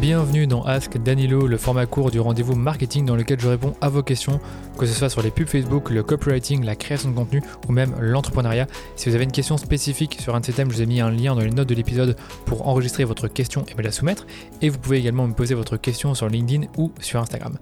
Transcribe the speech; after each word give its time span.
Bienvenue 0.00 0.46
dans 0.46 0.62
Ask 0.62 0.96
Danilo, 0.96 1.48
le 1.48 1.56
format 1.56 1.86
court 1.86 2.12
du 2.12 2.20
rendez-vous 2.20 2.54
marketing 2.54 3.04
dans 3.04 3.16
lequel 3.16 3.40
je 3.40 3.48
réponds 3.48 3.74
à 3.80 3.88
vos 3.88 4.04
questions, 4.04 4.38
que 4.78 4.86
ce 4.86 4.92
soit 4.92 5.08
sur 5.08 5.22
les 5.22 5.32
pubs 5.32 5.48
Facebook, 5.48 5.90
le 5.90 6.04
copywriting, 6.04 6.64
la 6.64 6.76
création 6.76 7.10
de 7.10 7.16
contenu 7.16 7.42
ou 7.68 7.72
même 7.72 7.92
l'entrepreneuriat. 8.00 8.68
Si 8.94 9.08
vous 9.08 9.16
avez 9.16 9.24
une 9.24 9.32
question 9.32 9.56
spécifique 9.56 10.18
sur 10.20 10.36
un 10.36 10.40
de 10.40 10.46
ces 10.46 10.52
thèmes, 10.52 10.70
je 10.70 10.76
vous 10.76 10.82
ai 10.82 10.86
mis 10.86 11.00
un 11.00 11.10
lien 11.10 11.34
dans 11.34 11.40
les 11.40 11.50
notes 11.50 11.68
de 11.68 11.74
l'épisode 11.74 12.16
pour 12.44 12.68
enregistrer 12.68 13.02
votre 13.02 13.26
question 13.26 13.64
et 13.68 13.74
me 13.74 13.82
la 13.82 13.90
soumettre. 13.90 14.28
Et 14.62 14.68
vous 14.68 14.78
pouvez 14.78 14.98
également 14.98 15.26
me 15.26 15.34
poser 15.34 15.54
votre 15.54 15.76
question 15.76 16.14
sur 16.14 16.28
LinkedIn 16.28 16.68
ou 16.76 16.92
sur 17.00 17.18
Instagram 17.18 17.58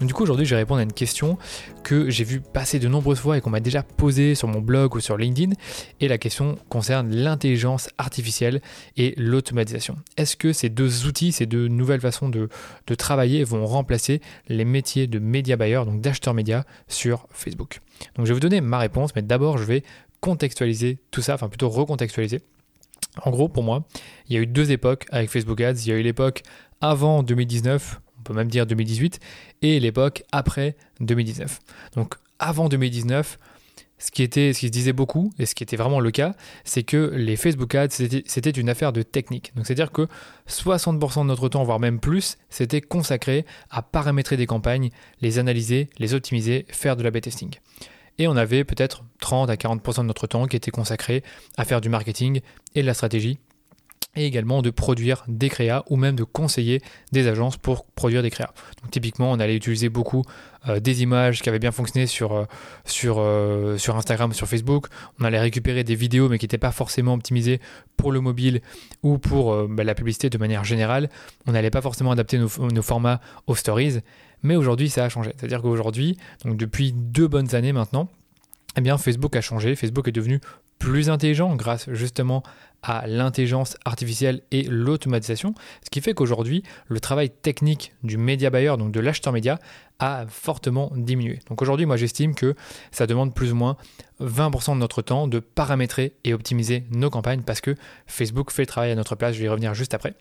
du 0.00 0.14
coup 0.14 0.22
aujourd'hui 0.22 0.46
je 0.46 0.54
vais 0.54 0.60
répondre 0.60 0.80
à 0.80 0.82
une 0.82 0.92
question 0.92 1.38
que 1.82 2.10
j'ai 2.10 2.24
vu 2.24 2.40
passer 2.40 2.78
de 2.78 2.88
nombreuses 2.88 3.18
fois 3.18 3.38
et 3.38 3.40
qu'on 3.40 3.50
m'a 3.50 3.60
déjà 3.60 3.82
posée 3.82 4.34
sur 4.34 4.48
mon 4.48 4.60
blog 4.60 4.94
ou 4.94 5.00
sur 5.00 5.16
LinkedIn. 5.16 5.54
Et 6.00 6.08
la 6.08 6.18
question 6.18 6.56
concerne 6.68 7.14
l'intelligence 7.14 7.88
artificielle 7.98 8.60
et 8.96 9.14
l'automatisation. 9.16 9.96
Est-ce 10.16 10.36
que 10.36 10.52
ces 10.52 10.68
deux 10.68 11.06
outils, 11.06 11.32
ces 11.32 11.46
deux 11.46 11.68
nouvelles 11.68 12.00
façons 12.00 12.28
de, 12.28 12.48
travailler 12.96 13.44
vont 13.44 13.66
remplacer 13.66 14.20
les 14.48 14.64
métiers 14.64 15.06
de 15.06 15.18
média 15.18 15.56
buyer, 15.56 15.84
donc 15.84 16.00
d'acheteur 16.00 16.34
média 16.34 16.64
sur 16.88 17.26
Facebook? 17.30 17.80
Donc 18.16 18.26
je 18.26 18.30
vais 18.30 18.34
vous 18.34 18.40
donner 18.40 18.60
ma 18.60 18.78
réponse, 18.78 19.14
mais 19.14 19.22
d'abord 19.22 19.58
je 19.58 19.64
vais 19.64 19.82
contextualiser 20.20 20.98
tout 21.10 21.22
ça, 21.22 21.34
enfin 21.34 21.48
plutôt 21.48 21.68
recontextualiser. 21.68 22.40
En 23.22 23.30
gros, 23.30 23.48
pour 23.48 23.62
moi, 23.62 23.84
il 24.28 24.36
y 24.36 24.38
a 24.38 24.42
eu 24.42 24.46
deux 24.46 24.70
époques 24.70 25.06
avec 25.10 25.30
Facebook 25.30 25.60
Ads. 25.60 25.80
Il 25.84 25.88
y 25.88 25.92
a 25.92 25.96
eu 25.96 26.02
l'époque 26.02 26.42
avant 26.80 27.22
2019, 27.22 28.00
on 28.20 28.22
peut 28.22 28.34
même 28.34 28.48
dire 28.48 28.66
2018, 28.66 29.18
et 29.62 29.80
l'époque 29.80 30.24
après 30.32 30.76
2019. 31.00 31.58
Donc 31.96 32.14
avant 32.38 32.68
2019, 32.68 33.38
ce 34.00 34.10
qui, 34.10 34.22
était, 34.22 34.52
ce 34.54 34.60
qui 34.60 34.66
se 34.66 34.72
disait 34.72 34.94
beaucoup, 34.94 35.32
et 35.38 35.44
ce 35.44 35.54
qui 35.54 35.62
était 35.62 35.76
vraiment 35.76 36.00
le 36.00 36.10
cas, 36.10 36.34
c'est 36.64 36.82
que 36.82 37.12
les 37.14 37.36
Facebook 37.36 37.74
Ads, 37.74 37.90
c'était 37.90 38.50
une 38.50 38.70
affaire 38.70 38.92
de 38.92 39.02
technique. 39.02 39.52
Donc 39.54 39.66
c'est-à-dire 39.66 39.92
que 39.92 40.08
60% 40.48 41.20
de 41.20 41.26
notre 41.26 41.48
temps, 41.50 41.62
voire 41.64 41.78
même 41.78 42.00
plus, 42.00 42.38
c'était 42.48 42.80
consacré 42.80 43.44
à 43.70 43.82
paramétrer 43.82 44.38
des 44.38 44.46
campagnes, 44.46 44.90
les 45.20 45.38
analyser, 45.38 45.90
les 45.98 46.14
optimiser, 46.14 46.64
faire 46.70 46.96
de 46.96 47.02
la 47.02 47.10
B-testing. 47.10 47.50
Et 48.18 48.26
on 48.26 48.36
avait 48.36 48.64
peut-être 48.64 49.04
30 49.20 49.50
à 49.50 49.54
40% 49.54 49.98
de 49.98 50.02
notre 50.04 50.26
temps 50.26 50.46
qui 50.46 50.56
était 50.56 50.70
consacré 50.70 51.22
à 51.58 51.64
faire 51.64 51.80
du 51.80 51.90
marketing 51.90 52.40
et 52.74 52.82
de 52.82 52.86
la 52.86 52.94
stratégie 52.94 53.38
et 54.16 54.26
également 54.26 54.60
de 54.60 54.70
produire 54.70 55.24
des 55.28 55.48
créas 55.48 55.84
ou 55.88 55.96
même 55.96 56.16
de 56.16 56.24
conseiller 56.24 56.82
des 57.12 57.28
agences 57.28 57.56
pour 57.56 57.84
produire 57.84 58.22
des 58.22 58.30
créas. 58.30 58.52
Donc 58.82 58.90
typiquement, 58.90 59.30
on 59.30 59.38
allait 59.38 59.54
utiliser 59.54 59.88
beaucoup 59.88 60.24
euh, 60.68 60.80
des 60.80 61.02
images 61.02 61.42
qui 61.42 61.48
avaient 61.48 61.60
bien 61.60 61.70
fonctionné 61.70 62.06
sur, 62.06 62.32
euh, 62.32 62.44
sur, 62.84 63.16
euh, 63.18 63.78
sur 63.78 63.96
Instagram, 63.96 64.32
sur 64.32 64.48
Facebook. 64.48 64.86
On 65.20 65.24
allait 65.24 65.40
récupérer 65.40 65.84
des 65.84 65.94
vidéos 65.94 66.28
mais 66.28 66.38
qui 66.38 66.44
n'étaient 66.44 66.58
pas 66.58 66.72
forcément 66.72 67.14
optimisées 67.14 67.60
pour 67.96 68.10
le 68.10 68.20
mobile 68.20 68.62
ou 69.02 69.18
pour 69.18 69.68
bah, 69.68 69.84
la 69.84 69.94
publicité 69.94 70.28
de 70.28 70.38
manière 70.38 70.64
générale. 70.64 71.08
On 71.46 71.52
n'allait 71.52 71.70
pas 71.70 71.82
forcément 71.82 72.10
adapter 72.10 72.38
nos, 72.38 72.48
nos 72.70 72.82
formats 72.82 73.20
aux 73.46 73.54
stories. 73.54 73.98
Mais 74.42 74.56
aujourd'hui, 74.56 74.88
ça 74.88 75.04
a 75.04 75.08
changé. 75.08 75.32
C'est-à-dire 75.36 75.62
qu'aujourd'hui, 75.62 76.16
donc 76.44 76.56
depuis 76.56 76.92
deux 76.92 77.28
bonnes 77.28 77.54
années 77.54 77.72
maintenant, 77.72 78.08
eh 78.76 78.80
bien, 78.80 78.96
Facebook 78.98 79.36
a 79.36 79.40
changé. 79.40 79.74
Facebook 79.76 80.08
est 80.08 80.12
devenu 80.12 80.40
plus 80.80 81.10
intelligent 81.10 81.54
grâce 81.54 81.88
justement 81.92 82.42
à 82.82 83.06
l'intelligence 83.06 83.76
artificielle 83.84 84.40
et 84.50 84.62
l'automatisation, 84.62 85.54
ce 85.84 85.90
qui 85.90 86.00
fait 86.00 86.14
qu'aujourd'hui, 86.14 86.62
le 86.88 86.98
travail 86.98 87.28
technique 87.28 87.92
du 88.02 88.16
média 88.16 88.48
buyer, 88.48 88.74
donc 88.78 88.90
de 88.90 88.98
l'acheteur 88.98 89.32
média, 89.32 89.58
a 89.98 90.24
fortement 90.26 90.90
diminué. 90.96 91.40
Donc 91.50 91.60
aujourd'hui, 91.60 91.84
moi 91.84 91.98
j'estime 91.98 92.34
que 92.34 92.54
ça 92.90 93.06
demande 93.06 93.34
plus 93.34 93.52
ou 93.52 93.56
moins 93.56 93.76
20% 94.22 94.72
de 94.72 94.78
notre 94.78 95.02
temps 95.02 95.28
de 95.28 95.38
paramétrer 95.38 96.14
et 96.24 96.32
optimiser 96.32 96.84
nos 96.90 97.10
campagnes 97.10 97.42
parce 97.42 97.60
que 97.60 97.74
Facebook 98.06 98.50
fait 98.50 98.62
le 98.62 98.66
travail 98.66 98.90
à 98.90 98.94
notre 98.94 99.14
place, 99.14 99.34
je 99.34 99.40
vais 99.40 99.46
y 99.46 99.48
revenir 99.48 99.74
juste 99.74 99.92
après. 99.92 100.14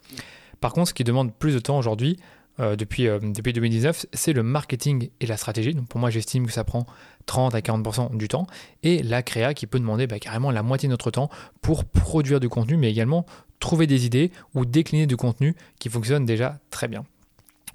Par 0.60 0.73
contre, 0.73 0.90
ce 0.90 0.94
qui 0.94 1.06
demande 1.06 1.34
plus 1.34 1.54
de 1.54 1.60
temps 1.60 1.78
aujourd'hui, 1.78 2.18
euh, 2.60 2.76
depuis, 2.76 3.08
euh, 3.08 3.20
depuis 3.22 3.54
2019, 3.54 4.06
c'est 4.14 4.34
le 4.34 4.44
marketing 4.44 5.10
et 5.20 5.26
la 5.26 5.38
stratégie. 5.38 5.74
Donc 5.74 5.88
pour 5.88 6.00
moi, 6.00 6.10
j'estime 6.10 6.45
que 6.45 6.52
ça 6.52 6.64
prend 6.64 6.86
30 7.26 7.56
à 7.56 7.60
40% 7.60 8.17
du 8.17 8.28
temps. 8.28 8.48
Et 8.83 9.02
la 9.04 9.23
créa 9.23 9.54
qui 9.54 9.67
peut 9.67 9.80
demander 9.80 10.08
bah, 10.08 10.20
carrément 10.20 10.52
la 10.52 10.64
moitié 10.64 10.88
de 10.88 10.92
notre 10.92 11.11
temps 11.11 11.30
pour 11.61 11.86
produire 11.86 12.39
du 12.39 12.50
contenu, 12.50 12.78
mais 12.78 12.89
également 12.89 13.26
trouver 13.60 13.88
des 13.88 14.06
idées 14.06 14.32
ou 14.56 14.66
décliner 14.66 15.06
du 15.06 15.17
contenu 15.17 15.56
qui 15.80 15.89
fonctionne 15.89 16.26
déjà 16.26 16.60
très 16.70 16.88
bien. 16.88 17.06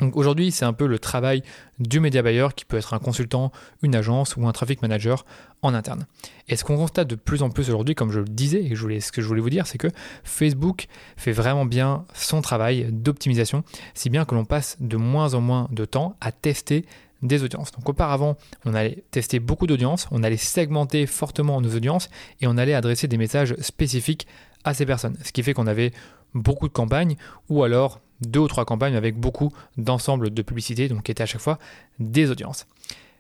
Donc 0.01 0.17
aujourd'hui, 0.17 0.51
c'est 0.51 0.65
un 0.65 0.73
peu 0.73 0.87
le 0.87 0.99
travail 0.99 1.43
du 1.79 2.01
média 2.01 2.23
buyer 2.23 2.49
qui 2.55 2.65
peut 2.65 2.77
être 2.77 2.95
un 2.95 2.99
consultant, 2.99 3.53
une 3.83 3.95
agence 3.95 4.37
ou 4.37 4.47
un 4.47 4.53
traffic 4.53 4.83
manager 4.83 5.25
en 5.63 5.73
interne. 5.75 6.07
Et 6.49 6.57
ce 6.57 6.65
qu'on 6.65 6.77
constate 6.77 7.09
de 7.09 7.15
plus 7.15 7.43
en 7.43 7.51
plus 7.51 7.69
aujourd'hui, 7.69 7.95
comme 7.95 8.11
je 8.11 8.21
le 8.21 8.27
disais, 8.27 8.63
et 8.65 9.01
ce 9.01 9.13
que 9.13 9.23
je 9.23 9.27
voulais 9.27 9.41
vous 9.41 9.51
dire, 9.51 9.67
c'est 9.67 9.79
que 9.79 9.89
Facebook 10.25 10.87
fait 11.17 11.33
vraiment 11.33 11.65
bien 11.65 12.05
son 12.15 12.43
travail 12.43 12.89
d'optimisation, 12.91 13.63
si 13.95 14.11
bien 14.11 14.25
que 14.25 14.35
l'on 14.35 14.45
passe 14.45 14.77
de 14.81 14.97
moins 14.97 15.35
en 15.35 15.41
moins 15.41 15.69
de 15.71 15.85
temps 15.85 16.17
à 16.21 16.33
tester 16.33 16.85
des 17.23 17.43
audiences. 17.43 17.73
Donc 17.73 17.89
auparavant, 17.89 18.37
on 18.65 18.75
allait 18.75 19.05
tester 19.11 19.41
beaucoup 19.41 19.67
d'audiences, 19.67 20.09
on 20.11 20.23
allait 20.23 20.37
segmenter 20.37 21.07
fortement 21.07 21.61
nos 21.61 21.75
audiences 21.75 22.11
et 22.41 22.47
on 22.47 22.59
allait 22.59 22.75
adresser 22.75 23.09
des 23.09 23.17
messages 23.17 23.55
spécifiques 23.61 24.27
à 24.65 24.75
ces 24.75 24.85
personnes. 24.85 25.17
Ce 25.25 25.33
qui 25.33 25.43
fait 25.43 25.55
qu'on 25.55 25.67
avait 25.67 25.93
beaucoup 26.35 26.69
de 26.69 26.73
campagnes 26.73 27.17
ou 27.49 27.63
alors 27.63 28.01
deux 28.21 28.41
ou 28.41 28.49
trois 28.49 28.65
campagnes 28.65 28.97
avec 28.97 29.19
beaucoup 29.19 29.53
d'ensemble 29.77 30.31
de 30.31 30.43
publicités, 30.43 30.89
donc 30.89 31.05
qui 31.05 31.13
étaient 31.13 31.23
à 31.23 31.27
chaque 31.27 31.41
fois 31.41 31.59
des 31.99 32.31
audiences. 32.31 32.67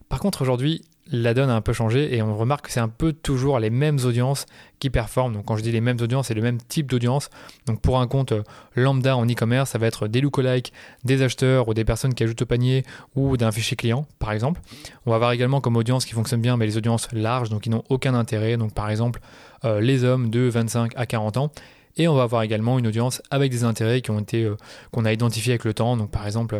Par 0.09 0.21
contre, 0.21 0.43
aujourd'hui, 0.43 0.82
la 1.10 1.34
donne 1.34 1.50
a 1.50 1.55
un 1.55 1.60
peu 1.60 1.72
changé 1.72 2.15
et 2.15 2.22
on 2.22 2.37
remarque 2.37 2.66
que 2.66 2.72
c'est 2.72 2.81
un 2.81 2.88
peu 2.88 3.12
toujours 3.12 3.59
les 3.59 3.71
mêmes 3.71 3.99
audiences 4.05 4.47
qui 4.78 4.88
performent. 4.91 5.34
Donc 5.34 5.44
quand 5.44 5.56
je 5.56 5.62
dis 5.62 5.72
les 5.72 5.81
mêmes 5.81 5.99
audiences, 6.00 6.28
c'est 6.28 6.34
le 6.34 6.43
même 6.43 6.59
type 6.59 6.91
d'audience. 6.91 7.28
Donc 7.66 7.81
pour 7.81 8.00
un 8.00 8.06
compte 8.06 8.32
euh, 8.32 8.43
lambda 8.75 9.16
en 9.16 9.27
e-commerce, 9.27 9.71
ça 9.71 9.78
va 9.78 9.87
être 9.87 10.09
des 10.09 10.21
lookalikes, 10.21 10.72
des 11.05 11.22
acheteurs 11.22 11.69
ou 11.69 11.75
des 11.75 11.84
personnes 11.84 12.15
qui 12.15 12.22
ajoutent 12.22 12.43
au 12.43 12.47
panier 12.47 12.84
ou 13.16 13.37
d'un 13.37 13.53
fichier 13.53 13.76
client, 13.76 14.06
par 14.19 14.32
exemple. 14.32 14.61
On 15.05 15.11
va 15.11 15.16
avoir 15.16 15.32
également 15.32 15.61
comme 15.61 15.76
audience 15.76 16.06
qui 16.06 16.15
fonctionne 16.15 16.41
bien, 16.41 16.56
mais 16.56 16.66
les 16.66 16.78
audiences 16.78 17.09
larges, 17.12 17.50
donc 17.50 17.62
qui 17.62 17.71
n'ont 17.71 17.84
aucun 17.91 18.15
intérêt. 18.15 18.56
Donc 18.56 18.72
par 18.72 18.88
exemple, 18.88 19.21
euh, 19.65 19.81
les 19.81 20.05
hommes 20.05 20.31
de 20.31 20.41
25 20.49 20.93
à 20.97 21.05
40 21.05 21.37
ans. 21.37 21.50
Et 21.97 22.09
on 22.09 22.15
va 22.15 22.25
avoir 22.25 22.43
également 22.43 22.78
une 22.78 22.87
audience 22.87 23.22
avec 23.31 23.50
des 23.50 23.65
intérêts 23.65 24.00
qui 24.00 24.10
ont 24.10 24.19
été 24.19 24.44
euh, 24.44 24.56
qu'on 24.91 25.05
a 25.05 25.12
identifiés 25.12 25.53
avec 25.53 25.65
le 25.65 25.75
temps. 25.75 25.97
Donc 25.97 26.10
par 26.10 26.27
exemple, 26.27 26.59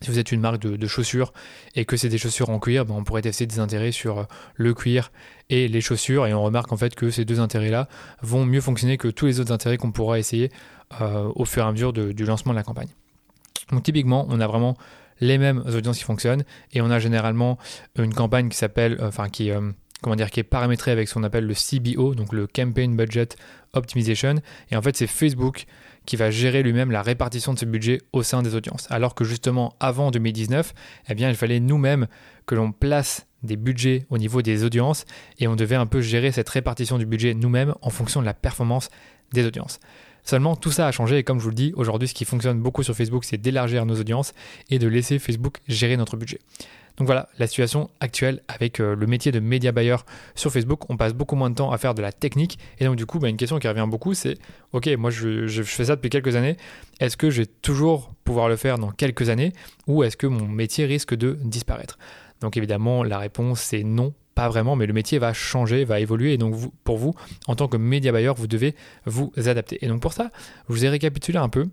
si 0.00 0.10
vous 0.10 0.18
êtes 0.18 0.32
une 0.32 0.40
marque 0.40 0.60
de, 0.60 0.86
chaussures 0.86 1.32
et 1.74 1.84
que 1.84 1.96
c'est 1.96 2.08
des 2.08 2.18
chaussures 2.18 2.50
en 2.50 2.58
cuir, 2.58 2.84
ben 2.84 2.94
on 2.94 3.04
pourrait 3.04 3.22
tester 3.22 3.46
des 3.46 3.58
intérêts 3.58 3.92
sur 3.92 4.18
euh, 4.18 4.24
le 4.54 4.74
cuir 4.74 5.12
et 5.50 5.68
les 5.68 5.80
chaussures 5.80 6.26
et 6.26 6.34
on 6.34 6.42
remarque 6.42 6.72
en 6.72 6.76
fait 6.76 6.94
que 6.94 7.10
ces 7.10 7.24
deux 7.24 7.40
intérêts-là 7.40 7.88
vont 8.20 8.44
mieux 8.44 8.60
fonctionner 8.60 8.96
que 8.98 9.08
tous 9.08 9.26
les 9.26 9.40
autres 9.40 9.52
intérêts 9.52 9.76
qu'on 9.76 9.92
pourra 9.92 10.18
essayer 10.18 10.50
euh, 11.00 11.30
au 11.34 11.44
fur 11.44 11.64
et 11.64 11.66
à 11.66 11.72
mesure 11.72 11.92
du 11.92 12.24
lancement 12.24 12.52
de 12.52 12.58
la 12.58 12.64
campagne. 12.64 12.88
Donc 13.70 13.82
typiquement, 13.82 14.26
on 14.28 14.40
a 14.40 14.46
vraiment 14.46 14.76
les 15.20 15.38
mêmes 15.38 15.62
audiences 15.66 15.98
qui 15.98 16.04
fonctionnent 16.04 16.44
et 16.72 16.80
on 16.80 16.90
a 16.90 16.98
généralement 16.98 17.58
une 17.96 18.12
campagne 18.12 18.48
qui 18.48 18.56
s'appelle, 18.56 18.98
enfin 19.00 19.28
qui 19.28 19.50
comment 20.02 20.16
dire, 20.16 20.30
qui 20.30 20.40
est 20.40 20.44
paramétré 20.44 20.90
avec 20.90 21.08
ce 21.08 21.14
qu'on 21.14 21.22
appelle 21.22 21.46
le 21.46 21.54
CBO, 21.54 22.14
donc 22.14 22.32
le 22.32 22.46
Campaign 22.46 22.96
Budget 22.96 23.28
Optimization. 23.72 24.34
Et 24.70 24.76
en 24.76 24.82
fait, 24.82 24.96
c'est 24.96 25.06
Facebook 25.06 25.64
qui 26.04 26.16
va 26.16 26.30
gérer 26.30 26.62
lui-même 26.62 26.90
la 26.90 27.00
répartition 27.00 27.54
de 27.54 27.58
ce 27.58 27.64
budget 27.64 27.98
au 28.12 28.22
sein 28.22 28.42
des 28.42 28.54
audiences. 28.54 28.86
Alors 28.90 29.14
que 29.14 29.24
justement, 29.24 29.74
avant 29.80 30.10
2019, 30.10 30.74
eh 31.08 31.14
bien, 31.14 31.30
il 31.30 31.36
fallait 31.36 31.60
nous-mêmes 31.60 32.08
que 32.44 32.54
l'on 32.54 32.72
place 32.72 33.26
des 33.42 33.56
budgets 33.56 34.04
au 34.10 34.18
niveau 34.18 34.42
des 34.42 34.64
audiences 34.64 35.04
et 35.38 35.48
on 35.48 35.56
devait 35.56 35.76
un 35.76 35.86
peu 35.86 36.00
gérer 36.00 36.32
cette 36.32 36.48
répartition 36.48 36.98
du 36.98 37.06
budget 37.06 37.34
nous-mêmes 37.34 37.74
en 37.80 37.90
fonction 37.90 38.20
de 38.20 38.26
la 38.26 38.34
performance 38.34 38.90
des 39.32 39.46
audiences. 39.46 39.80
Seulement, 40.24 40.54
tout 40.56 40.70
ça 40.70 40.86
a 40.86 40.92
changé 40.92 41.18
et 41.18 41.24
comme 41.24 41.38
je 41.38 41.44
vous 41.44 41.50
le 41.50 41.56
dis, 41.56 41.72
aujourd'hui, 41.76 42.08
ce 42.08 42.14
qui 42.14 42.24
fonctionne 42.24 42.60
beaucoup 42.60 42.82
sur 42.82 42.94
Facebook, 42.94 43.24
c'est 43.24 43.38
d'élargir 43.38 43.86
nos 43.86 43.98
audiences 43.98 44.34
et 44.70 44.78
de 44.78 44.86
laisser 44.86 45.18
Facebook 45.18 45.58
gérer 45.66 45.96
notre 45.96 46.16
budget. 46.16 46.38
Donc 46.96 47.06
voilà, 47.06 47.28
la 47.38 47.46
situation 47.46 47.90
actuelle 48.00 48.42
avec 48.48 48.78
euh, 48.78 48.94
le 48.94 49.06
métier 49.06 49.32
de 49.32 49.40
média 49.40 49.72
buyer 49.72 49.96
sur 50.34 50.52
Facebook, 50.52 50.90
on 50.90 50.96
passe 50.96 51.14
beaucoup 51.14 51.36
moins 51.36 51.48
de 51.48 51.54
temps 51.54 51.72
à 51.72 51.78
faire 51.78 51.94
de 51.94 52.02
la 52.02 52.12
technique. 52.12 52.58
Et 52.78 52.84
donc 52.84 52.96
du 52.96 53.06
coup, 53.06 53.18
bah, 53.18 53.28
une 53.28 53.36
question 53.36 53.58
qui 53.58 53.66
revient 53.66 53.86
beaucoup, 53.88 54.14
c'est, 54.14 54.36
ok, 54.72 54.88
moi 54.98 55.10
je, 55.10 55.62
fais 55.62 55.86
ça 55.86 55.96
depuis 55.96 56.10
quelques 56.10 56.36
années, 56.36 56.56
est-ce 57.00 57.16
que 57.16 57.30
je 57.30 57.42
vais 57.42 57.46
toujours 57.46 58.12
pouvoir 58.24 58.48
le 58.48 58.56
faire 58.56 58.78
dans 58.78 58.90
quelques 58.90 59.30
années 59.30 59.52
ou 59.86 60.04
est-ce 60.04 60.16
que 60.16 60.26
mon 60.26 60.46
métier 60.46 60.84
risque 60.84 61.14
de 61.14 61.38
disparaître? 61.42 61.98
Donc 62.40 62.56
évidemment, 62.56 63.04
la 63.04 63.18
réponse 63.18 63.60
c'est 63.60 63.84
non, 63.84 64.12
pas 64.34 64.48
vraiment, 64.48 64.76
mais 64.76 64.86
le 64.86 64.92
métier 64.92 65.18
va 65.18 65.32
changer, 65.32 65.84
va 65.84 66.00
évoluer. 66.00 66.32
Et 66.32 66.38
donc, 66.38 66.54
pour 66.84 66.98
vous, 66.98 67.14
en 67.46 67.56
tant 67.56 67.68
que 67.68 67.76
média 67.76 68.12
buyer, 68.12 68.32
vous 68.36 68.46
devez 68.46 68.74
vous 69.06 69.32
adapter. 69.36 69.78
Et 69.84 69.88
donc, 69.88 70.00
pour 70.00 70.12
ça, 70.12 70.30
je 70.68 70.74
vous 70.74 70.84
ai 70.84 70.88
récapitulé 70.88 71.38
un 71.38 71.48
peu 71.48 71.66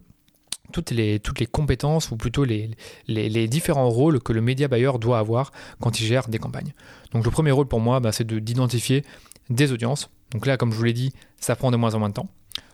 toutes 0.72 0.92
les, 0.92 1.20
compétences 1.52 2.12
ou 2.12 2.18
plutôt 2.18 2.44
les, 2.44 2.72
les, 3.08 3.48
différents 3.48 3.90
rôles 3.90 4.20
que 4.20 4.34
le 4.34 4.42
média 4.42 4.68
buyer 4.68 4.92
doit 5.00 5.20
avoir 5.20 5.52
quand 5.80 6.00
il 6.00 6.06
gère 6.06 6.28
des 6.28 6.38
campagnes. 6.38 6.74
Donc 7.12 7.26
le 7.26 7.32
premier 7.32 7.52
rôle 7.52 7.68
pour 7.68 7.80
moi, 7.80 8.00
bah, 8.00 8.12
c'est 8.12 8.28
d'identifier 8.28 9.04
des 9.50 9.72
audiences. 9.72 10.10
Donc 10.32 10.46
là, 10.46 10.58
comme 10.58 10.72
je 10.72 10.78
vous 10.78 10.84
l'ai 10.84 10.94
dit, 10.94 11.12
ça 11.38 11.56
prend 11.56 11.72
de 11.72 11.78
moins 11.78 11.96
en 11.96 12.00
moins 12.00 12.10
de 12.10 12.14
temps. 12.14 12.30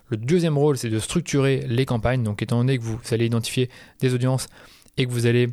Le 0.10 0.18
deuxième 0.18 0.58
rôle, 0.58 0.78
c'est 0.78 0.90
de 0.90 1.00
structurer 1.00 1.64
les 1.68 1.86
campagnes. 1.86 2.24
Donc 2.24 2.42
étant 2.42 2.58
donné 2.58 2.78
que 2.78 2.84
vous 2.84 3.00
allez 3.12 3.26
identifier 3.26 3.70
des 4.02 4.14
audiences 4.14 4.48
et 4.98 5.06
que 5.06 5.12
vous 5.12 5.26
allez 5.26 5.50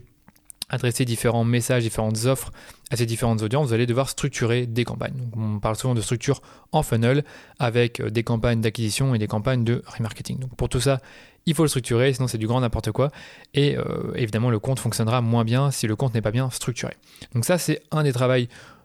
adresser 0.73 1.05
différents 1.05 1.45
messages, 1.45 1.85
différentes 1.85 2.25
offres 2.25 2.51
à 2.91 2.97
ces 2.97 3.07
différentes 3.07 3.43
audiences, 3.43 3.69
vous 3.69 3.75
allez 3.75 3.87
devoir 3.87 4.09
structurer 4.09 4.67
des 4.67 4.85
campagnes. 4.85 5.15
on 5.37 5.61
parle 5.61 5.77
souvent 5.77 5.95
de 5.95 6.01
structure 6.01 6.43
en 6.73 6.83
funnel 6.83 7.25
avec 7.59 8.01
euh, 8.01 8.11
des 8.11 8.25
campagnes 8.25 8.61
d'acquisition 8.61 9.15
et 9.15 9.19
des 9.19 9.29
campagnes 9.29 9.63
de 9.63 9.83
remarketing. 9.87 10.39
Donc 10.39 10.57
pour 10.57 10.69
tout 10.69 10.81
ça, 10.81 11.01
il 11.47 11.55
faut 11.55 11.63
le 11.63 11.69
structurer, 11.69 12.13
sinon 12.13 12.27
c'est 12.27 12.39
du 12.39 12.47
grand 12.47 12.61
n'importe 12.61 12.91
quoi. 12.91 13.11
Et 13.55 13.77
euh, 13.77 14.13
évidemment, 14.15 14.51
le 14.51 14.59
compte 14.59 14.81
fonctionnera 14.81 15.21
moins 15.21 15.45
bien 15.45 15.71
si 15.71 15.87
le 15.87 15.95
compte 15.95 16.15
n'est 16.15 16.23
pas 16.23 16.31
bien 16.31 16.51
structuré. 16.51 16.97
Donc 17.35 17.45
ça, 17.45 17.59
c'est 17.59 17.83
un 17.91 18.03
des 18.03 18.13
travaux 18.13 18.45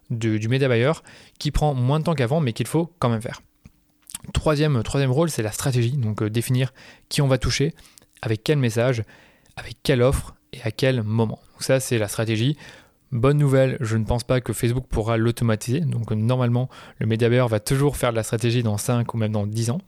du 0.10 0.48
média 0.48 0.69
buyer 0.69 0.94
qui 1.39 1.51
prend 1.51 1.74
moins 1.74 2.00
de 2.00 2.06
temps 2.06 2.16
qu'avant, 2.16 2.39
mais 2.39 2.54
qu'il 2.54 2.68
faut 2.68 2.94
quand 3.00 3.10
même 3.10 3.22
faire. 3.22 3.42
Troisième, 4.34 4.81
troisième 4.84 5.12
rôle, 5.12 5.30
c'est 5.30 5.44
la 5.44 5.51
stratégie. 5.51 5.98
Donc 5.98 6.22
euh, 6.22 6.30
définir 6.30 6.74
qui 7.10 7.22
on 7.22 7.28
va 7.28 7.38
toucher, 7.38 7.74
avec 8.22 8.44
quel 8.44 8.57
message, 8.57 9.04
avec 9.56 9.78
quelle 9.84 10.01
offre 10.01 10.37
et 10.53 10.61
à 10.63 10.71
quel 10.71 11.03
moment. 11.03 11.39
Donc 11.53 11.63
ça, 11.63 11.79
c'est 11.79 11.97
la 11.97 12.07
stratégie. 12.07 12.57
Bonne 13.11 13.38
nouvelle, 13.38 13.77
je 13.79 13.95
ne 13.95 14.03
pense 14.03 14.23
pas 14.23 14.41
que 14.41 14.51
Facebook 14.51 14.85
pourra 14.89 15.17
l'automatiser. 15.17 15.79
Donc 15.79 16.11
normalement, 16.11 16.69
le 16.99 17.07
média 17.07 17.29
buyer 17.29 17.45
va 17.47 17.59
toujours 17.59 17.95
faire 17.95 18.11
de 18.11 18.17
la 18.17 18.23
stratégie 18.23 18.63
dans 18.63 18.77
5 18.77 19.13
ou 19.13 19.17
même 19.17 19.31
dans 19.31 19.47
10 19.47 19.69
ans. 19.71 19.81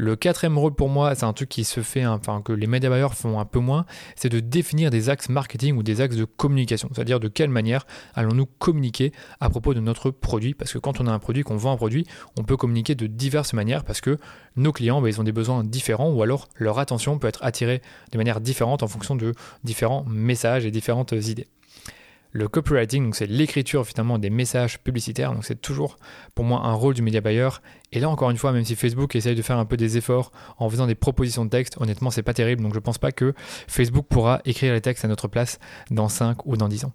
Le 0.00 0.14
quatrième 0.14 0.56
rôle 0.56 0.74
pour 0.74 0.88
moi, 0.88 1.16
c'est 1.16 1.24
un 1.24 1.32
truc 1.32 1.48
qui 1.48 1.64
se 1.64 1.80
fait, 1.80 2.06
enfin 2.06 2.40
que 2.40 2.52
les 2.52 2.68
médias 2.68 2.88
buyers 2.88 3.12
font 3.12 3.40
un 3.40 3.44
peu 3.44 3.58
moins, 3.58 3.84
c'est 4.14 4.28
de 4.28 4.38
définir 4.38 4.90
des 4.90 5.10
axes 5.10 5.28
marketing 5.28 5.76
ou 5.76 5.82
des 5.82 6.00
axes 6.00 6.14
de 6.14 6.24
communication. 6.24 6.88
C'est-à-dire 6.94 7.18
de 7.18 7.26
quelle 7.26 7.50
manière 7.50 7.84
allons-nous 8.14 8.46
communiquer 8.46 9.10
à 9.40 9.50
propos 9.50 9.74
de 9.74 9.80
notre 9.80 10.12
produit? 10.12 10.54
Parce 10.54 10.72
que 10.72 10.78
quand 10.78 11.00
on 11.00 11.08
a 11.08 11.12
un 11.12 11.18
produit, 11.18 11.42
qu'on 11.42 11.56
vend 11.56 11.72
un 11.72 11.76
produit, 11.76 12.06
on 12.38 12.44
peut 12.44 12.56
communiquer 12.56 12.94
de 12.94 13.08
diverses 13.08 13.54
manières 13.54 13.82
parce 13.82 14.00
que 14.00 14.18
nos 14.54 14.70
clients, 14.70 15.02
bah, 15.02 15.08
ils 15.08 15.20
ont 15.20 15.24
des 15.24 15.32
besoins 15.32 15.64
différents 15.64 16.12
ou 16.12 16.22
alors 16.22 16.48
leur 16.54 16.78
attention 16.78 17.18
peut 17.18 17.26
être 17.26 17.42
attirée 17.42 17.82
de 18.12 18.18
manière 18.18 18.40
différente 18.40 18.84
en 18.84 18.86
fonction 18.86 19.16
de 19.16 19.34
différents 19.64 20.04
messages 20.04 20.64
et 20.64 20.70
différentes 20.70 21.10
idées. 21.10 21.48
Le 22.30 22.46
copywriting, 22.46 23.04
donc 23.04 23.16
c'est 23.16 23.26
l'écriture 23.26 23.86
finalement 23.86 24.18
des 24.18 24.28
messages 24.28 24.78
publicitaires, 24.78 25.32
donc 25.32 25.44
c'est 25.46 25.60
toujours 25.60 25.96
pour 26.34 26.44
moi 26.44 26.60
un 26.64 26.74
rôle 26.74 26.92
du 26.92 27.00
média 27.00 27.22
buyer. 27.22 27.48
Et 27.92 28.00
là 28.00 28.10
encore 28.10 28.30
une 28.30 28.36
fois, 28.36 28.52
même 28.52 28.64
si 28.64 28.76
Facebook 28.76 29.16
essaye 29.16 29.34
de 29.34 29.40
faire 29.40 29.58
un 29.58 29.64
peu 29.64 29.78
des 29.78 29.96
efforts 29.96 30.30
en 30.58 30.68
faisant 30.68 30.86
des 30.86 30.94
propositions 30.94 31.46
de 31.46 31.50
texte, 31.50 31.76
honnêtement 31.80 32.10
c'est 32.10 32.22
pas 32.22 32.34
terrible, 32.34 32.62
donc 32.62 32.74
je 32.74 32.80
pense 32.80 32.98
pas 32.98 33.12
que 33.12 33.32
Facebook 33.66 34.06
pourra 34.08 34.40
écrire 34.44 34.74
les 34.74 34.82
textes 34.82 35.04
à 35.06 35.08
notre 35.08 35.26
place 35.26 35.58
dans 35.90 36.08
5 36.08 36.44
ou 36.44 36.56
dans 36.58 36.68
10 36.68 36.84
ans. 36.84 36.92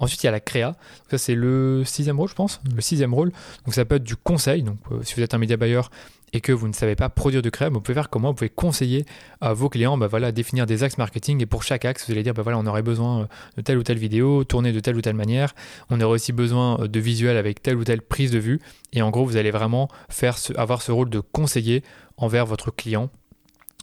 Ensuite, 0.00 0.22
il 0.22 0.26
y 0.26 0.28
a 0.28 0.32
la 0.32 0.40
créa. 0.40 0.76
ça, 1.10 1.18
c'est 1.18 1.34
le 1.34 1.82
sixième 1.84 2.18
rôle, 2.18 2.30
je 2.30 2.34
pense. 2.34 2.60
Le 2.74 2.80
sixième 2.80 3.12
rôle. 3.12 3.30
Donc, 3.66 3.74
ça 3.74 3.84
peut 3.84 3.96
être 3.96 4.02
du 4.02 4.16
conseil. 4.16 4.62
Donc, 4.62 4.78
euh, 4.90 5.02
si 5.02 5.14
vous 5.14 5.20
êtes 5.20 5.34
un 5.34 5.38
média 5.38 5.58
buyer 5.58 5.82
et 6.32 6.40
que 6.40 6.52
vous 6.52 6.68
ne 6.68 6.72
savez 6.72 6.96
pas 6.96 7.08
produire 7.08 7.42
de 7.42 7.50
crème, 7.50 7.74
vous 7.74 7.80
pouvez 7.80 7.94
faire 7.94 8.10
comment 8.10 8.28
Vous 8.28 8.34
pouvez 8.34 8.50
conseiller 8.50 9.04
à 9.40 9.52
vos 9.52 9.68
clients, 9.68 9.96
bah 9.98 10.06
voilà, 10.06 10.32
définir 10.32 10.66
des 10.66 10.82
axes 10.82 10.98
marketing 10.98 11.42
et 11.42 11.46
pour 11.46 11.62
chaque 11.62 11.84
axe, 11.84 12.06
vous 12.06 12.12
allez 12.12 12.22
dire, 12.22 12.34
bah 12.34 12.42
on 12.46 12.66
aurait 12.66 12.82
besoin 12.82 13.22
euh, 13.22 13.26
de 13.56 13.62
telle 13.62 13.78
ou 13.78 13.82
telle 13.82 13.98
vidéo, 13.98 14.44
tourner 14.44 14.72
de 14.72 14.80
telle 14.80 14.96
ou 14.96 15.00
telle 15.00 15.14
manière, 15.14 15.54
on 15.90 16.00
aurait 16.00 16.14
aussi 16.14 16.32
besoin 16.32 16.80
euh, 16.80 16.88
de 16.88 17.00
visuels 17.00 17.36
avec 17.36 17.62
telle 17.62 17.76
ou 17.76 17.84
telle 17.84 18.02
prise 18.02 18.30
de 18.30 18.38
vue, 18.38 18.60
et 18.92 19.02
en 19.02 19.10
gros, 19.10 19.24
vous 19.24 19.36
allez 19.36 19.50
vraiment 19.50 19.88
faire 20.08 20.36
avoir 20.56 20.82
ce 20.82 20.92
rôle 20.92 21.10
de 21.10 21.20
conseiller 21.20 21.82
envers 22.16 22.46
votre 22.46 22.70
client. 22.70 23.10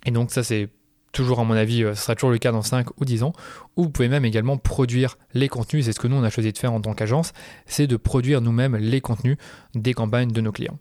Et 0.05 0.11
donc 0.11 0.31
ça, 0.31 0.43
c'est 0.43 0.69
toujours 1.11 1.39
à 1.39 1.43
mon 1.43 1.55
avis, 1.55 1.83
euh, 1.83 1.95
ce 1.95 2.03
sera 2.03 2.15
toujours 2.15 2.31
le 2.31 2.37
cas 2.37 2.51
dans 2.51 2.61
5 2.61 2.87
ou 2.99 3.05
10 3.05 3.23
ans, 3.23 3.33
ou 3.75 3.83
vous 3.83 3.89
pouvez 3.89 4.09
même 4.09 4.25
également 4.25 4.57
produire 4.57 5.17
les 5.33 5.49
contenus, 5.49 5.85
c'est 5.85 5.91
ce 5.91 5.99
que 5.99 6.07
nous 6.07 6.15
on 6.15 6.23
a 6.23 6.29
choisi 6.29 6.51
de 6.51 6.57
faire 6.57 6.73
en 6.73 6.81
tant 6.81 6.93
qu'agence, 6.93 7.33
c'est 7.65 7.87
de 7.87 7.97
produire 7.97 8.41
nous-mêmes 8.41 8.77
les 8.77 9.01
contenus 9.01 9.37
des 9.75 9.93
campagnes 9.93 10.31
de 10.31 10.41
nos 10.41 10.51
clients. 10.51 10.79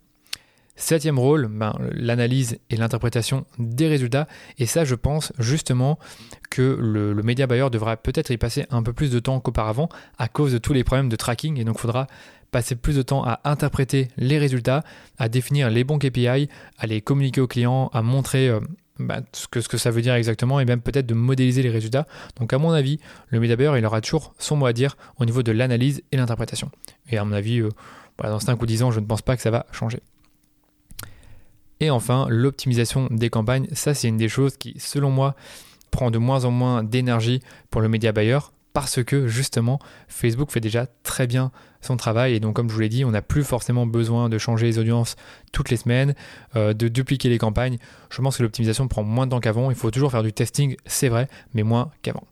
Septième 0.77 1.19
rôle, 1.19 1.49
ben, 1.49 1.75
l'analyse 1.93 2.59
et 2.71 2.77
l'interprétation 2.77 3.47
des 3.59 3.89
résultats. 3.89 4.29
Et 4.59 4.67
ça, 4.67 4.85
je 4.85 4.95
pense 4.95 5.33
justement 5.39 5.99
que 6.51 6.79
le, 6.81 7.13
le 7.13 7.23
média 7.23 7.47
buyer 7.47 7.71
devra 7.71 7.97
peut-être 7.97 8.31
y 8.31 8.37
passer 8.37 8.67
un 8.71 8.83
peu 8.83 8.93
plus 8.93 9.11
de 9.11 9.19
temps 9.19 9.41
qu'auparavant 9.41 9.89
à 10.19 10.29
cause 10.29 10.53
de 10.53 10.59
tous 10.59 10.73
les 10.73 10.85
problèmes 10.85 11.09
de 11.09 11.17
tracking. 11.17 11.59
Et 11.59 11.65
donc, 11.65 11.77
il 11.79 11.81
faudra 11.81 12.07
passer 12.51 12.77
plus 12.77 12.97
de 12.97 13.03
temps 13.03 13.25
à 13.25 13.41
interpréter 13.45 14.09
les 14.17 14.39
résultats, 14.39 14.83
à 15.19 15.29
définir 15.29 15.71
les 15.71 15.85
bons 15.85 15.99
KPI, 15.99 16.49
à 16.79 16.87
les 16.87 17.01
communiquer 17.01 17.41
aux 17.41 17.47
clients, 17.47 17.91
à 17.93 18.03
montrer 18.03 18.49
euh, 18.49 18.61
ben, 18.99 19.23
ce, 19.33 19.47
que, 19.47 19.77
ça 19.77 19.91
veut 19.91 20.03
dire 20.03 20.15
exactement 20.15 20.61
et 20.61 20.65
même 20.65 20.81
peut-être 20.81 21.07
de 21.07 21.15
modéliser 21.15 21.63
les 21.63 21.71
résultats. 21.71 22.07
Donc 22.37 22.53
à 22.53 22.59
mon 22.59 22.71
avis, 22.71 22.99
le 23.29 23.41
média 23.41 23.57
buyer, 23.57 23.73
il 23.77 23.85
aura 23.85 24.01
toujours 24.01 24.35
son 24.39 24.57
mot 24.57 24.67
à 24.67 24.73
dire 24.73 24.97
au 25.19 25.25
niveau 25.25 25.43
de 25.43 25.53
l'analyse 25.53 26.03
et 26.13 26.17
l'interprétation. 26.17 26.71
Et 27.11 27.19
à 27.19 27.25
mon 27.25 27.33
avis, 27.33 27.61
euh, 27.61 27.71
dans 28.23 28.41
5 28.41 28.61
ou 28.61 28.67
10 28.67 28.83
ans, 28.85 28.91
je 28.91 29.01
ne 29.01 29.07
pense 29.07 29.23
pas 29.23 29.37
que 29.37 29.43
ça 29.43 29.51
va 29.51 29.67
changer. 29.73 30.01
Et 31.81 31.91
enfin, 31.91 32.27
l'optimisation 32.29 33.09
des 33.11 33.31
campagnes, 33.31 33.69
ça 33.73 33.95
c'est 33.95 34.09
une 34.09 34.17
des 34.17 34.29
choses 34.29 34.57
qui, 34.57 34.75
selon 34.79 35.11
moi, 35.11 35.35
prend 35.91 36.11
de 36.11 36.19
moins 36.19 36.45
en 36.45 36.51
moins 36.51 36.83
d'énergie 36.83 37.41
pour 37.71 37.81
le 37.81 37.89
média 37.89 38.13
buyer 38.13 38.39
parce 38.73 39.03
que 39.03 39.27
justement 39.27 39.79
Facebook 40.07 40.51
fait 40.51 40.61
déjà 40.61 40.87
très 41.03 41.27
bien 41.27 41.51
son 41.81 41.97
travail 41.97 42.35
et 42.35 42.41
donc 42.41 42.57
comme 42.57 42.69
je 42.69 42.75
vous 42.75 42.81
l'ai 42.81 42.91
dit 42.91 43.07
on 43.07 43.11
n'a 43.11 43.23
plus 43.23 43.43
forcément 43.43 43.87
besoin 43.87 44.29
de 44.29 44.37
changer 44.37 44.67
les 44.67 44.79
audiences 44.79 45.17
toutes 45.53 45.71
les 45.71 45.79
semaines, 45.79 46.15
euh, 46.57 46.75
de 46.75 46.89
dupliquer 46.89 47.31
les 47.31 47.39
campagnes. 47.39 47.79
Je 48.11 48.21
pense 48.21 48.37
que 48.37 48.43
l'optimisation 48.43 48.87
prend 48.87 49.03
moins 49.03 49.27
de 49.27 49.31
temps 49.31 49.41
qu'avant, 49.41 49.71
il 49.71 49.77
faut 49.77 49.91
toujours 49.91 50.11
faire 50.11 50.23
du 50.23 50.35
testing, 50.35 50.77
c'est 50.85 51.09
vrai, 51.09 51.29
mais 51.55 51.63
moins 51.63 51.91
qu'avant. 52.03 52.25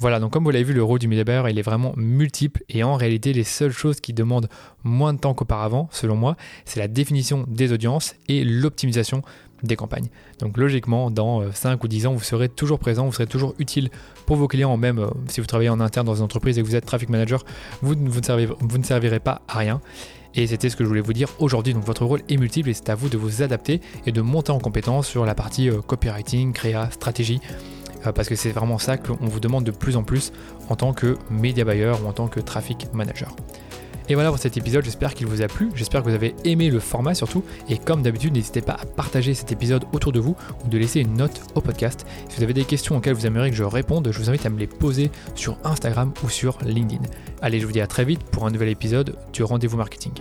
Voilà, 0.00 0.18
donc 0.18 0.32
comme 0.32 0.44
vous 0.44 0.50
l'avez 0.50 0.64
vu, 0.64 0.72
le 0.72 0.82
rôle 0.82 0.98
du 0.98 1.08
media 1.08 1.24
buyer, 1.24 1.42
il 1.50 1.58
est 1.58 1.62
vraiment 1.62 1.92
multiple 1.94 2.62
et 2.70 2.82
en 2.82 2.94
réalité, 2.94 3.34
les 3.34 3.44
seules 3.44 3.70
choses 3.70 4.00
qui 4.00 4.14
demandent 4.14 4.48
moins 4.82 5.12
de 5.12 5.18
temps 5.18 5.34
qu'auparavant, 5.34 5.90
selon 5.92 6.16
moi, 6.16 6.36
c'est 6.64 6.80
la 6.80 6.88
définition 6.88 7.44
des 7.46 7.70
audiences 7.70 8.14
et 8.26 8.42
l'optimisation 8.42 9.20
des 9.62 9.76
campagnes. 9.76 10.08
Donc 10.38 10.56
logiquement, 10.56 11.10
dans 11.10 11.52
5 11.52 11.72
euh, 11.72 11.76
ou 11.84 11.88
10 11.88 12.06
ans, 12.06 12.14
vous 12.14 12.24
serez 12.24 12.48
toujours 12.48 12.78
présent, 12.78 13.04
vous 13.04 13.12
serez 13.12 13.26
toujours 13.26 13.54
utile 13.58 13.90
pour 14.24 14.36
vos 14.36 14.48
clients, 14.48 14.74
même 14.78 15.00
euh, 15.00 15.08
si 15.28 15.42
vous 15.42 15.46
travaillez 15.46 15.68
en 15.68 15.80
interne 15.80 16.06
dans 16.06 16.14
une 16.14 16.22
entreprise 16.22 16.58
et 16.58 16.62
que 16.62 16.66
vous 16.66 16.76
êtes 16.76 16.86
traffic 16.86 17.10
manager, 17.10 17.44
vous, 17.82 17.94
ne, 17.94 18.10
servirez, 18.22 18.54
vous 18.58 18.78
ne 18.78 18.84
servirez 18.84 19.20
pas 19.20 19.42
à 19.48 19.58
rien. 19.58 19.82
Et 20.34 20.46
c'était 20.46 20.70
ce 20.70 20.76
que 20.76 20.84
je 20.84 20.88
voulais 20.88 21.02
vous 21.02 21.12
dire 21.12 21.28
aujourd'hui. 21.40 21.74
Donc 21.74 21.84
votre 21.84 22.06
rôle 22.06 22.22
est 22.30 22.38
multiple 22.38 22.70
et 22.70 22.74
c'est 22.74 22.88
à 22.88 22.94
vous 22.94 23.10
de 23.10 23.18
vous 23.18 23.42
adapter 23.42 23.82
et 24.06 24.12
de 24.12 24.22
monter 24.22 24.52
en 24.52 24.60
compétence 24.60 25.08
sur 25.08 25.26
la 25.26 25.34
partie 25.34 25.68
euh, 25.68 25.82
copywriting, 25.82 26.54
créa, 26.54 26.90
stratégie 26.90 27.40
parce 28.14 28.28
que 28.28 28.34
c'est 28.34 28.50
vraiment 28.50 28.78
ça 28.78 28.96
qu'on 28.96 29.26
vous 29.26 29.40
demande 29.40 29.64
de 29.64 29.70
plus 29.70 29.96
en 29.96 30.02
plus 30.02 30.32
en 30.68 30.76
tant 30.76 30.92
que 30.92 31.16
media 31.30 31.64
buyer 31.64 31.92
ou 32.02 32.08
en 32.08 32.12
tant 32.12 32.28
que 32.28 32.40
traffic 32.40 32.88
manager. 32.92 33.34
Et 34.10 34.14
voilà 34.14 34.30
pour 34.30 34.40
cet 34.40 34.56
épisode, 34.56 34.84
j'espère 34.84 35.14
qu'il 35.14 35.28
vous 35.28 35.40
a 35.40 35.46
plu, 35.46 35.70
j'espère 35.76 36.02
que 36.02 36.08
vous 36.08 36.14
avez 36.16 36.34
aimé 36.44 36.68
le 36.68 36.80
format 36.80 37.14
surtout, 37.14 37.44
et 37.68 37.78
comme 37.78 38.02
d'habitude, 38.02 38.34
n'hésitez 38.34 38.60
pas 38.60 38.72
à 38.72 38.84
partager 38.84 39.34
cet 39.34 39.52
épisode 39.52 39.84
autour 39.92 40.10
de 40.10 40.18
vous 40.18 40.34
ou 40.64 40.68
de 40.68 40.78
laisser 40.78 40.98
une 40.98 41.14
note 41.14 41.40
au 41.54 41.60
podcast. 41.60 42.04
Si 42.28 42.36
vous 42.36 42.42
avez 42.42 42.52
des 42.52 42.64
questions 42.64 42.96
auxquelles 42.96 43.14
vous 43.14 43.26
aimeriez 43.26 43.50
que 43.50 43.56
je 43.56 43.62
réponde, 43.62 44.10
je 44.10 44.18
vous 44.18 44.28
invite 44.28 44.44
à 44.46 44.50
me 44.50 44.58
les 44.58 44.66
poser 44.66 45.12
sur 45.36 45.58
Instagram 45.62 46.12
ou 46.24 46.28
sur 46.28 46.58
LinkedIn. 46.64 47.02
Allez, 47.40 47.60
je 47.60 47.66
vous 47.66 47.72
dis 47.72 47.80
à 47.80 47.86
très 47.86 48.04
vite 48.04 48.24
pour 48.24 48.46
un 48.46 48.50
nouvel 48.50 48.70
épisode 48.70 49.16
du 49.32 49.44
rendez-vous 49.44 49.76
marketing. 49.76 50.12